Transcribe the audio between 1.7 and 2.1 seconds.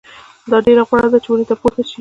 شئ.